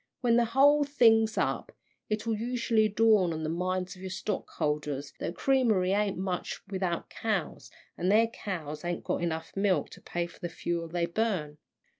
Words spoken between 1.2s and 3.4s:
up, it'll usually dawn